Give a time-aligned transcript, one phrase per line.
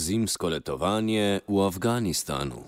[0.00, 2.64] Zimsko letovanje v Afganistanu.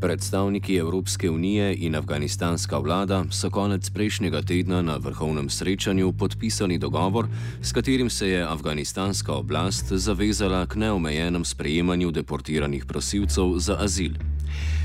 [0.00, 7.28] Predstavniki Evropske unije in afganistanska vlada so konec prejšnjega tedna na vrhovnem srečanju podpisali dogovor,
[7.62, 14.18] s katerim se je afganistanska oblast zavezala k neomejenem sprejemanju deportiranih prosilcev za azil.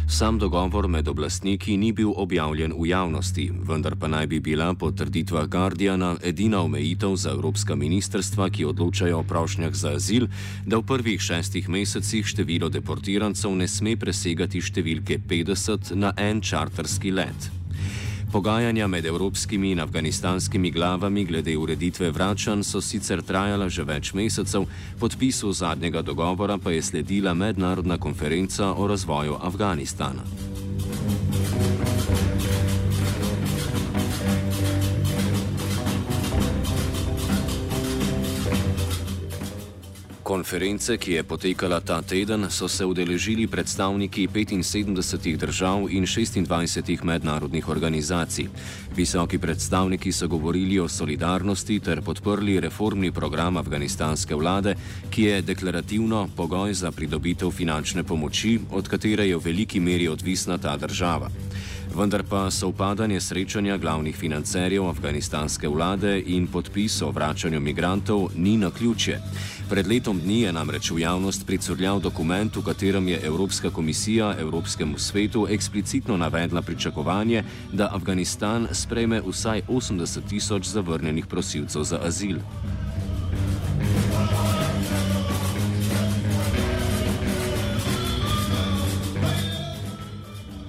[0.08, 4.92] Sam dogovor med oblastniki ni bil objavljen v javnosti, vendar pa naj bi bila po
[4.92, 10.28] trditvah Guardiana edina omejitev za evropska ministrstva, ki odločajo o prošnjah za azil,
[10.66, 17.12] da v prvih šestih mesecih število deportirancev ne sme presegati številke 50 na en čarterski
[17.12, 17.63] let.
[18.34, 24.66] Pogajanja med evropskimi in afganistanskimi glavami glede ureditve vračanj so sicer trajala že več mesecev,
[25.00, 30.53] podpisu zadnjega dogovora pa je sledila mednarodna konferenca o razvoju Afganistana.
[40.44, 47.70] Konference, ki je potekala ta teden, so se udeležili predstavniki 75 držav in 26 mednarodnih
[47.70, 48.50] organizacij.
[48.96, 54.76] Visoki predstavniki so govorili o solidarnosti ter podprli reformni program afganistanske vlade,
[55.10, 60.58] ki je deklarativno pogoj za pridobitev finančne pomoči, od katere je v veliki meri odvisna
[60.58, 61.32] ta država.
[61.94, 68.58] Vendar pa so upadanje srečanja glavnih financerjev afganistanske vlade in podpis o vračanju migrantov ni
[68.58, 69.20] na ključje.
[69.70, 74.98] Pred letom dni je namreč v javnost pricurljal dokument, v katerem je Evropska komisija Evropskemu
[74.98, 82.38] svetu eksplicitno navedla pričakovanje, da Afganistan sprejme vsaj 80 tisoč zavrnjenih prosilcev za azil.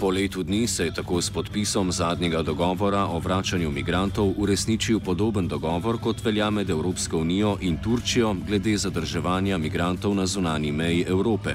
[0.05, 5.48] Po letu dni se je tako s podpisom zadnjega dogovora o vračanju migrantov uresničil podoben
[5.48, 11.54] dogovor, kot velja med Evropsko unijo in Turčijo glede zadrževanja migrantov na zunani meji Evrope.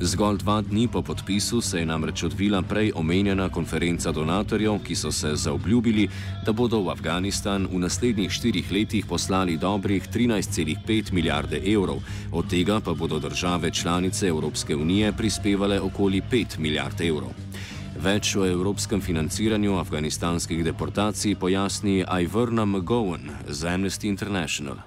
[0.00, 5.12] Zgolj dva dni po podpisu se je namreč odvila prej omenjena konferenca donatorjev, ki so
[5.12, 6.08] se zaobljubili,
[6.46, 12.00] da bodo v Afganistan v naslednjih štirih letih poslali dobrih 13,5 milijarde evrov,
[12.32, 17.43] od tega pa bodo države članice Evropske unije prispevale okoli 5 milijard evrov.
[17.94, 24.82] Več o evropskem financiranju afganistanskih deportacij pojasni Iverna McGowan z Amnesty International.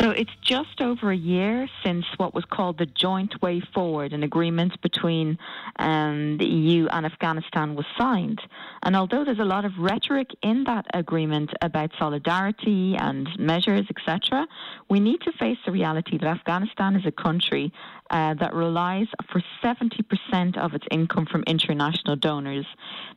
[0.00, 4.22] So it's just over a year since what was called the Joint Way Forward, an
[4.22, 5.38] agreement between
[5.78, 8.40] um, the EU and Afghanistan, was signed.
[8.82, 14.46] And although there's a lot of rhetoric in that agreement about solidarity and measures, etc.,
[14.88, 17.72] we need to face the reality that Afghanistan is a country
[18.12, 22.66] uh, that relies for 70% of its income from international donors.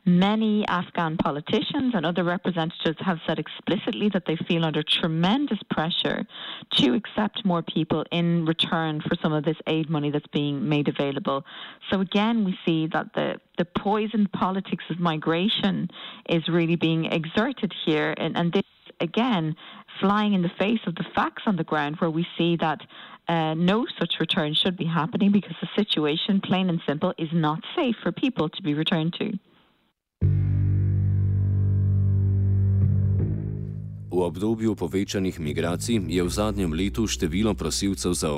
[0.06, 6.24] Many Afghan politicians and other representatives have said explicitly that they feel under tremendous pressure
[6.76, 10.88] to accept more people in return for some of this aid money that's being made
[10.88, 11.44] available.
[11.90, 15.88] So again, we see that the the poison politics of migration
[16.28, 18.62] is really being exerted here, and, and this
[19.00, 19.56] again
[20.00, 22.80] flying in the face of the facts on the ground, where we see that
[23.28, 27.60] uh, no such return should be happening because the situation, plain and simple, is not
[27.74, 29.32] safe for people to be returned to.
[34.16, 38.32] V obdobju povečanih migracij je v zadnjem letu število prosilcev za,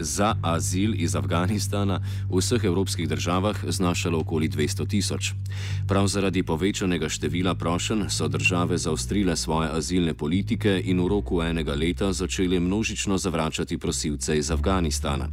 [0.00, 5.36] za azil iz Afganistana v vseh evropskih državah znašalo okoli 200 tisoč.
[5.84, 11.76] Prav zaradi povečanega števila prošen so države zaostrile svoje azilne politike in v roku enega
[11.76, 15.28] leta začele množično zavračati prosilce iz Afganistana.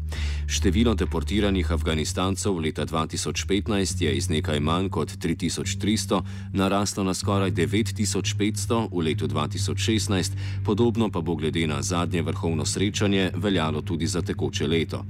[0.51, 6.21] Število deportiranih Afganistancev leta 2015 je iz nekaj manj kot 3300
[6.53, 9.76] naraslo na skoraj 9500 v letu 2016.
[9.77, 10.31] 2016,
[10.65, 15.05] podobno pa bo glede na zadnje vrhovno srečanje veljalo tudi za tekoče leto.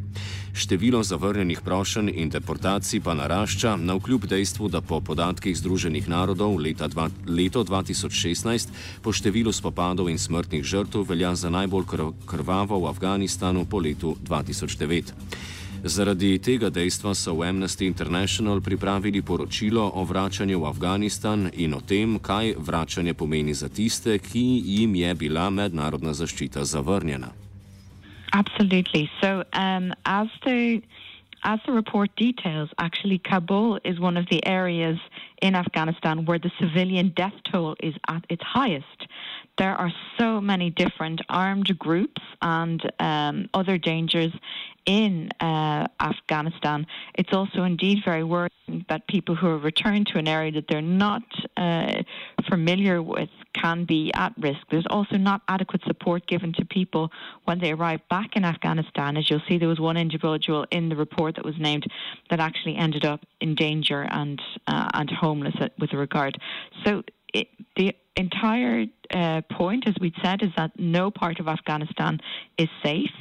[0.53, 6.58] Število zavrnjenih prošenj in deportacij pa narašča, na vkljub dejstvu, da po podatkih Združenih narodov
[6.87, 8.67] dva, leto 2016
[9.02, 11.85] po številu spopadov in smrtnih žrtev velja za najbolj
[12.25, 15.14] krvavo v Afganistanu po letu 2009.
[15.84, 21.82] Zaradi tega dejstva so v Amnesty International pripravili poročilo o vračanju v Afganistan in o
[21.82, 27.29] tem, kaj vračanje pomeni za tiste, ki jim je bila mednarodna zaščita zavrnjena.
[28.34, 29.09] Absolutely.
[29.22, 30.82] So, um, as the
[31.44, 34.97] as the report details, actually, Kabul is one of the areas
[35.41, 39.08] in Afghanistan where the civilian death toll is at its highest.
[39.58, 44.34] There are so many different armed groups and um, other dangers
[44.87, 50.28] in uh, Afghanistan, it's also indeed very worrying that people who are returned to an
[50.28, 51.23] area that they're not
[51.57, 52.01] uh,
[52.49, 54.59] familiar with can be at risk.
[54.72, 57.11] There's also not adequate support given to people
[57.43, 59.17] when they arrive back in Afghanistan.
[59.17, 61.85] As you'll see, there was one individual in the report that was named
[62.29, 66.40] that actually ended up in danger and uh, and homeless with regard.
[66.85, 72.19] So it, the entire uh, point, as we said, is that no part of Afghanistan
[72.57, 73.11] is safe.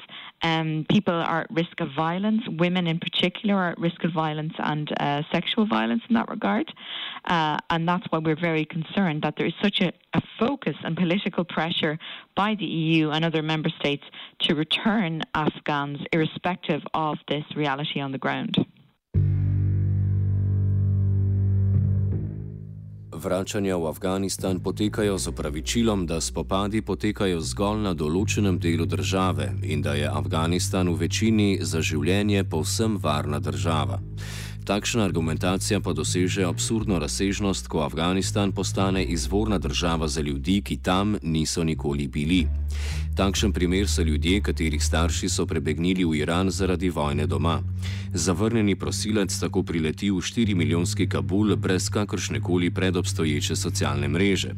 [0.43, 2.43] Um, people are at risk of violence.
[2.49, 6.73] Women, in particular, are at risk of violence and uh, sexual violence in that regard.
[7.25, 10.97] Uh, and that's why we're very concerned that there is such a, a focus and
[10.97, 11.99] political pressure
[12.35, 14.05] by the EU and other member states
[14.41, 18.66] to return Afghans, irrespective of this reality on the ground.
[23.17, 29.83] Vračanja v Afganistan potekajo z opravičilom, da spopadi potekajo zgolj na določenem delu države in
[29.83, 34.01] da je Afganistan v večini za življenje povsem varna država.
[34.67, 41.17] Takšna argumentacija pa doseže absurdno razsežnost, ko Afganistan postane izvorna država za ljudi, ki tam
[41.23, 42.47] niso nikoli bili.
[43.17, 47.63] Takšen primer so ljudje, katerih starši so prebegnili v Iran zaradi vojne doma.
[48.15, 54.51] Zavrnjeni prosilec tako prileti v 4 milijonski Kabul brez kakršne koli predobstoječe socialne mreže.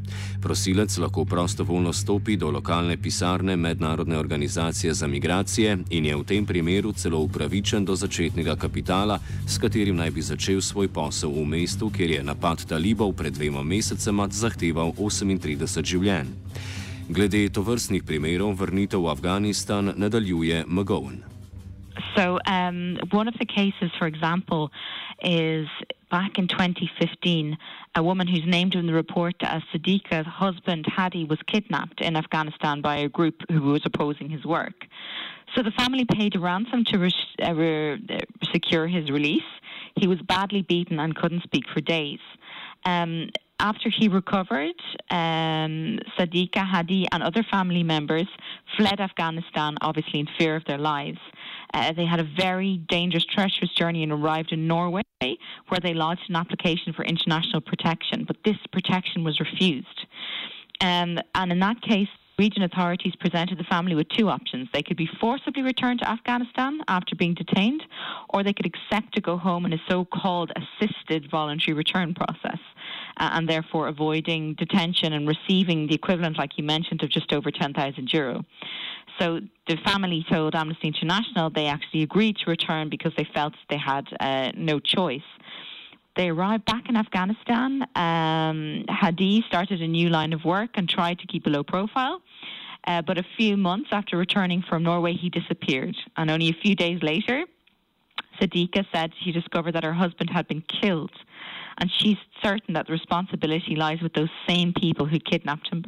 [0.43, 6.47] Prosilec lahko prostovoljno stopi do lokalne pisarne Mednarodne organizacije za migracije in je v tem
[6.47, 11.91] primeru celo upravičen do začetnega kapitala, s katerim naj bi začel svoj posel v mestu,
[11.91, 16.31] kjer je napad talibov pred dvema mesecema zahteval 38 življenj.
[17.11, 21.25] Glede tovrstnih primerov vrnitev v Afganistan nadaljuje McGowan.
[22.15, 24.71] So, um, one of the cases, for example,
[25.23, 25.67] is
[26.11, 27.59] back in 2015,
[27.95, 32.81] a woman who's named in the report as Sadiqa's husband, Hadi, was kidnapped in Afghanistan
[32.81, 34.87] by a group who was opposing his work.
[35.55, 37.13] So the family paid a ransom to re-
[37.43, 38.21] uh, re-
[38.53, 39.43] secure his release.
[39.99, 42.21] He was badly beaten and couldn't speak for days.
[42.85, 43.31] Um,
[43.61, 44.81] after he recovered,
[45.11, 48.29] um, Sadiqa, Hadi, and other family members
[48.77, 51.19] fled Afghanistan, obviously in fear of their lives.
[51.75, 56.23] Uh, they had a very dangerous, treacherous journey and arrived in Norway, where they lodged
[56.29, 58.25] an application for international protection.
[58.25, 60.07] But this protection was refused.
[60.81, 64.69] Um, and in that case, region authorities presented the family with two options.
[64.73, 67.83] They could be forcibly returned to Afghanistan after being detained,
[68.31, 72.59] or they could accept to go home in a so called assisted voluntary return process.
[73.17, 77.51] Uh, and therefore avoiding detention and receiving the equivalent, like you mentioned, of just over
[77.51, 78.45] 10,000 euro.
[79.19, 83.77] So the family told Amnesty International they actually agreed to return because they felt they
[83.77, 85.21] had uh, no choice.
[86.19, 87.87] They arrived back in Afghanistan.
[87.95, 92.21] Um, Hadi started a new line of work and tried to keep a low profile.
[92.89, 95.97] Uh, but a few months after returning from Norway, he disappeared.
[96.17, 97.45] And only a few days later,
[98.41, 101.13] Sadiqa said she discovered that her husband had been killed.
[101.79, 105.85] And she's certain that the responsibility lies with those same people who kidnapped him.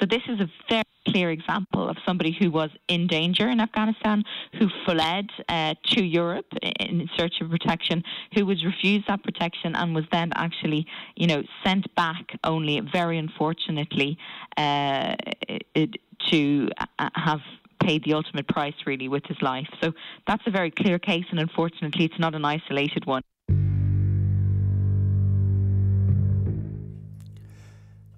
[0.00, 4.24] So this is a very clear example of somebody who was in danger in Afghanistan,
[4.58, 6.46] who fled uh, to Europe
[6.80, 8.02] in search of protection,
[8.34, 10.86] who was refused that protection and was then actually,
[11.16, 14.18] you know, sent back only very unfortunately
[14.56, 15.14] uh,
[15.74, 15.96] it,
[16.30, 16.70] to
[17.14, 17.40] have
[17.80, 19.68] paid the ultimate price really with his life.
[19.82, 19.92] So
[20.26, 23.22] that's a very clear case, and unfortunately, it's not an isolated one.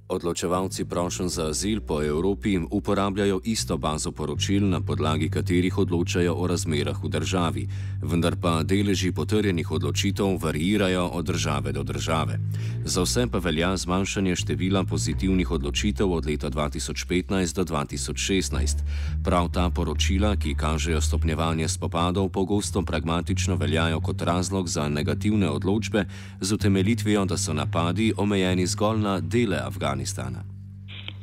[0.08, 6.46] Odločevalci prošen za azil po Evropi uporabljajo isto bazo poročil, na podlagi katerih odločajo o
[6.46, 7.68] razmerah v državi,
[8.02, 12.40] vendar pa deleži potrjenih odločitev varirajo od države do države.
[12.84, 18.76] Za vse pa velja zmanjšanje števila pozitivnih odločitev od leta 2015 do 2016.
[19.24, 26.04] Prav ta poročila, ki kažejo stopnjevanje spopadov, pogosto pragmatično veljajo kot razlog za negativne odločbe
[26.40, 29.98] z utemeljitvijo, da so napadi omejeni zgolj na dele Afganistana.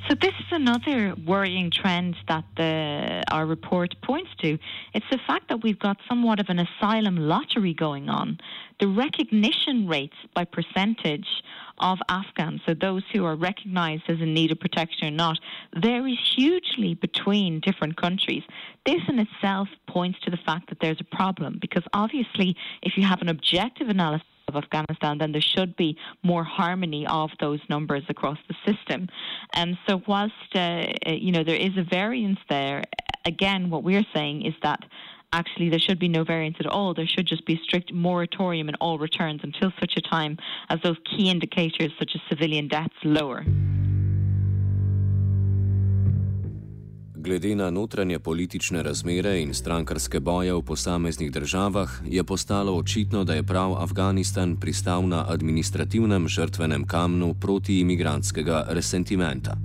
[0.07, 4.59] So this is another worrying trend that the, our report points to.
[4.93, 8.37] It's the fact that we've got somewhat of an asylum lottery going on.
[8.79, 11.27] The recognition rates by percentage
[11.79, 15.39] of Afghans, so those who are recognized as in need of protection or not,
[15.75, 18.43] varies hugely between different countries.
[18.85, 23.03] This in itself points to the fact that there's a problem because obviously if you
[23.03, 28.03] have an objective analysis of Afghanistan, then there should be more harmony of those numbers
[28.09, 29.07] across the system.
[29.53, 32.83] And so, whilst uh, uh, you know there is a variance there,
[33.25, 34.79] again, what we're saying is that
[35.33, 36.93] actually there should be no variance at all.
[36.93, 40.37] There should just be strict moratorium in all returns until such a time
[40.69, 43.43] as those key indicators, such as civilian deaths, lower.
[47.25, 53.33] Glede na notranje politične razmere in strankarske boje v posameznih državah, je postalo očitno, da
[53.33, 59.57] je prav Afganistan pristal na administrativnem žrtvenem kamnu proti imigrantskega resentimenta.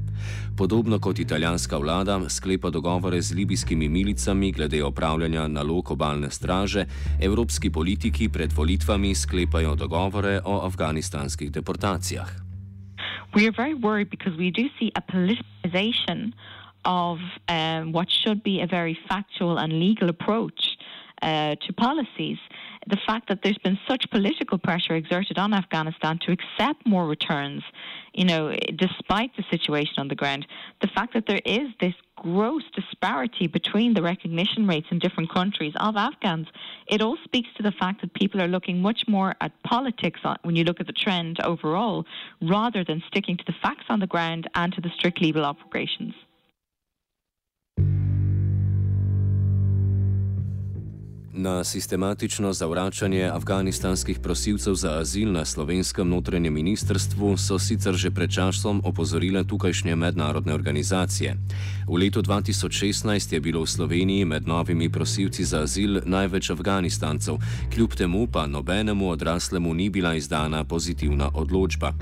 [0.57, 6.87] Podobno kot italijanska vlada sklepa dogovore z libijskimi milicami glede opravljanja nalog obalne straže,
[7.21, 12.31] evropski politiki pred volitvami sklepajo dogovore o afganistanskih deportacijah.
[13.35, 16.33] We are very worried because we do see a politicization
[16.84, 17.18] of
[17.49, 20.76] um, what should be a very factual and legal approach
[21.22, 22.38] uh, to policies.
[22.87, 27.62] The fact that there's been such political pressure exerted on Afghanistan to accept more returns,
[28.14, 30.46] you know, despite the situation on the ground,
[30.80, 35.75] the fact that there is this gross disparity between the recognition rates in different countries
[35.76, 36.49] of Afghans,
[36.87, 40.56] it all speaks to the fact that people are looking much more at politics when
[40.56, 42.06] you look at the trend overall,
[42.40, 46.14] rather than sticking to the facts on the ground and to the strict legal operations.
[51.32, 58.30] Na sistematično zavračanje afganistanskih prosilcev za azil na slovenskem notranjem ministrstvu so sicer že pred
[58.30, 61.37] časom opozorile tukajšnje mednarodne organizacije.
[61.88, 67.38] V letu 2016 je bilo v Sloveniji med novimi prosilci za azil največ Afganistancev,
[67.75, 71.92] kljub temu pa nobenemu odraslemu ni bila izdana pozitivna odločba.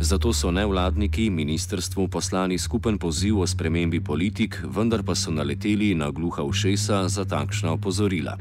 [0.00, 6.10] Zato so nevladniki ministrstvu poslali skupen poziv o spremembi politik, vendar pa so naleteli na
[6.10, 8.36] gluha ušesa za takšna opozorila.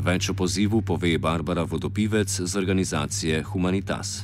[0.00, 4.22] Več o pozivu pove Barbara Vodopivec z organizacije Humanitas.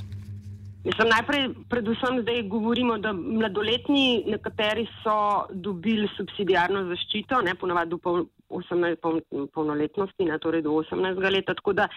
[0.86, 7.98] Mislim, najprej, predvsem zdaj govorimo, da mladoletni nekateri so dobili subsidijarno zaščito, ne ponovadi do
[7.98, 9.20] pol, 18, pol,
[9.52, 11.56] polnoletnosti, ne torej do 18 leta.
[11.58, 11.88] Tako da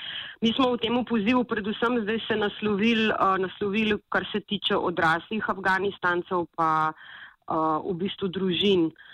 [0.41, 5.49] mi smo v tem pozivu predvsem zdaj se naslovili, uh, naslovili kar se tiče odraslih
[5.53, 8.89] Afganistancev, pa uh, v bistvu družin.
[8.89, 9.07] Uh,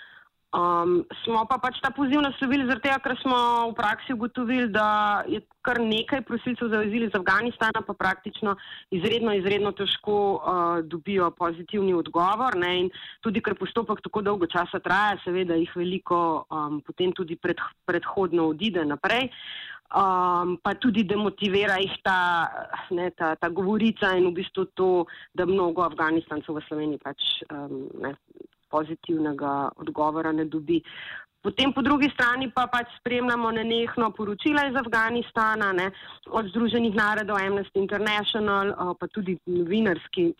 [0.56, 3.36] Um, smo pa pač ta poziv naslovili zaradi tega, ker smo
[3.68, 8.54] v praksi ugotovili, da je kar nekaj prosilcev za azil iz Afganistana, pa praktično
[8.94, 12.56] izredno, izredno težko uh, dobijo pozitivni odgovor.
[12.56, 12.72] Ne?
[12.86, 12.88] In
[13.20, 18.48] tudi, ker postopek tako dolgo časa traja, seveda jih veliko um, potem tudi pred, predhodno
[18.54, 19.28] odide naprej.
[19.92, 22.18] Um, pa tudi demotivira jih ta,
[22.96, 24.90] ne, ta, ta govorica in v bistvu to,
[25.36, 28.16] da mnogo Afganistancev v Sloveniji pač um, ne,
[28.76, 30.82] pozitivnega odgovora ne dobi.
[31.46, 35.92] Potem po drugi strani pa pač spremljamo nenehno poročila iz Afganistana, ne,
[36.26, 40.32] od Združenih narodov, Amnesty International, pa tudi novinarski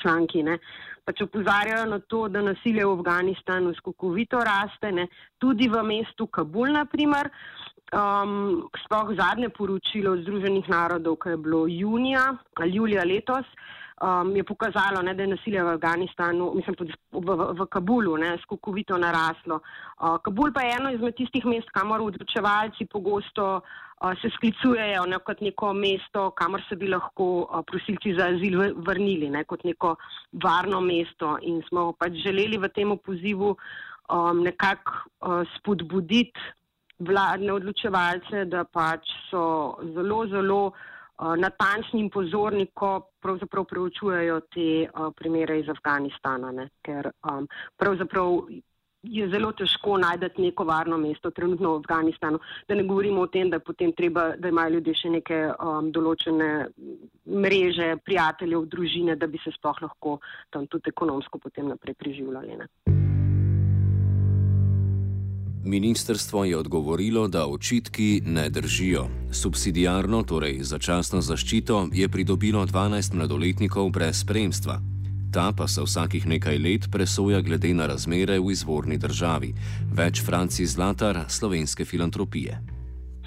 [0.00, 0.42] članki.
[0.42, 0.58] Ne,
[1.06, 5.06] pač opozarjajo na to, da nasilje v Afganistanu skokovito raste, ne,
[5.38, 7.30] tudi v mestu Kabul, naprimer.
[7.92, 13.44] Um, sploh zadnje poročilo Združenih narodov, ki je bilo junija ali julija letos,
[14.00, 18.98] um, je pokazalo, ne, da je nasilje v Afganistanu, mislim, v, v, v Kabulu, skokovito
[18.98, 19.60] naraslo.
[20.00, 25.18] Uh, Kabul pa je eno izmed tistih mest, kamor odločevalci pogosto uh, se sklicujejo ne,
[25.18, 29.96] kot neko mesto, kamor se bi lahko uh, prosilci za azil vrnili, ne, kot neko
[30.42, 31.36] varno mesto.
[31.42, 33.54] In smo pač želeli v tem pozivu
[34.08, 36.40] um, nekako uh, spodbuditi
[37.06, 39.44] vladne odločevalce, da pač so
[39.94, 46.68] zelo, zelo uh, natančni in pozorni, ko pravzaprav preučujejo te uh, primere iz Afganistana, ne?
[46.82, 48.46] ker um, pravzaprav
[49.04, 52.38] je zelo težko najti neko varno mesto trenutno v Afganistanu.
[52.68, 53.60] Da ne govorimo o tem, da,
[53.96, 56.50] treba, da imajo ljudje še neke um, določene
[57.28, 60.18] mreže, prijateljev, družine, da bi se sploh lahko
[60.50, 62.62] tam tudi ekonomsko potem naprej preživljali.
[62.64, 63.03] Ne?
[65.66, 69.06] Ministrstvo je odgovorilo, da očitki ne držijo.
[69.32, 74.80] Subsidijarno, torej začasno zaščito, je pridobilo 12 mladoletnikov brez spremstva.
[75.32, 79.54] Ta pa se vsakih nekaj let presoja glede na razmere v izvorni državi.
[79.96, 82.60] Več Franci Zlatar, slovenske filantropije.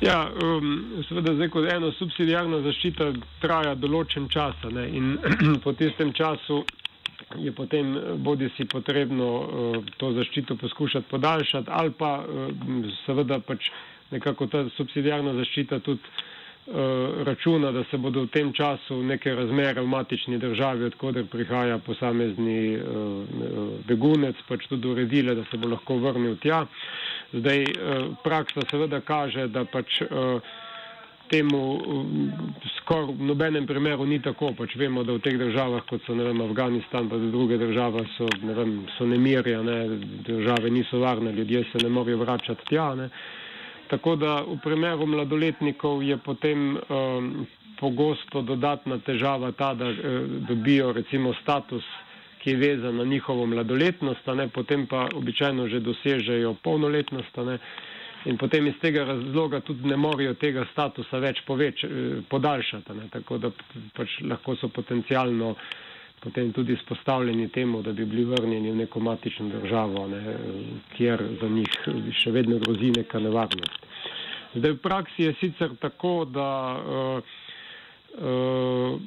[0.02, 4.54] Ja, um, seveda, zdaj, ko eno subsidijarno zaščito traja določen čas
[4.94, 5.18] in
[5.64, 6.62] po tistem času
[7.36, 9.50] je potem eh, bodi si potrebno uh,
[9.98, 12.54] to zaščito poskušati podaljšati ali pa uh,
[13.06, 13.70] seveda pač
[14.12, 16.02] nekako ta subsidijarna zaščita tudi
[17.24, 22.76] računa, da se bodo v tem času neke razmere v matični državi, odkuder prihaja posamezni
[23.88, 26.66] begunec, pač tudi uredile, da se bo lahko vrnil tja.
[27.32, 27.64] Zdaj
[28.24, 30.02] praksa seveda kaže, da pač
[31.30, 31.62] temu
[32.78, 34.54] skoraj v nobenem primeru ni tako.
[34.58, 38.54] Pač vemo, da v teh državah, kot so vem, Afganistan, pa druge države, so, ne
[38.54, 39.78] vem, so nemirja, ne,
[40.28, 42.94] države niso varne, ljudje se ne morejo vračati tja.
[42.96, 43.10] Ne.
[43.88, 47.46] Tako da v primeru mladoletnikov je potem um,
[47.80, 49.98] pogosto dodatna težava ta, da uh,
[50.50, 51.86] dobijo recimo status
[52.48, 57.38] ki je vezan na njihovo mladoletnost, ne, potem pa običajno že dosežejo polnoletnost.
[57.44, 57.58] Ne,
[58.26, 61.90] in potem iz tega razloga tudi ne morejo tega statusa več poveč, eh,
[62.30, 62.94] podaljšati.
[62.94, 63.52] Ne, tako da
[63.94, 65.56] pač lahko so potencialno
[66.20, 70.22] potem tudi izpostavljeni temu, da bi bili vrnjeni v neko matično državo, ne,
[70.96, 71.76] kjer za njih
[72.14, 73.86] še vedno grozi neka nevarnost.
[74.56, 77.22] Zdaj v praksi je sicer tako, da uh,
[78.18, 79.00] uh,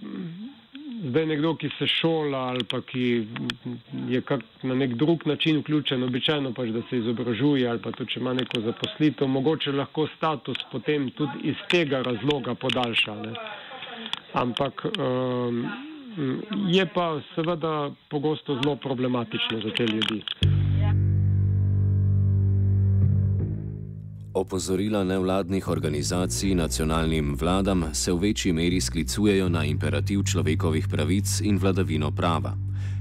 [1.10, 3.26] zdaj nekdo, ki se šola ali pa ki
[4.08, 8.12] je kak, na nek drug način vključen, običajno pač, da se izobražuje ali pa tudi,
[8.12, 13.14] če ima neko zaposlitev, mogoče lahko status potem tudi iz tega razloga podaljša.
[13.22, 13.34] Ne.
[14.32, 15.64] Ampak um,
[16.68, 20.49] je pa seveda pogosto zelo problematično za te ljudi.
[24.34, 31.58] Opozorila nevladnih organizacij nacionalnim vladam se v večji meri sklicujejo na imperativ človekovih pravic in
[31.58, 32.54] vladavino prava.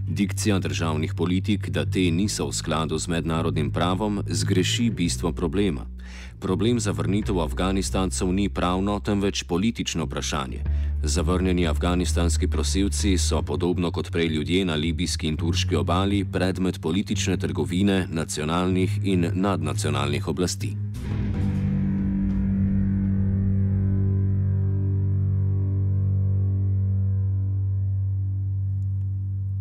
[0.07, 5.86] Dikcija državnih politik, da te niso v skladu z mednarodnim pravom, zgreši bistvo problema.
[6.39, 10.60] Problem zavrnitev Afganistancev ni pravno, temveč politično vprašanje.
[11.03, 17.38] Zavrnjeni afganistanski prosilci so, podobno kot prej ljudje na libijski in turški obali, predmet politične
[17.38, 20.75] trgovine nacionalnih in nadnacionalnih oblasti.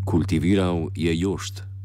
[0.04, 1.77] Kultiviral je jošt.